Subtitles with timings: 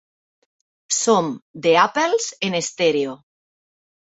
[0.99, 1.29] Som
[1.67, 3.17] The Apples, en estèreo.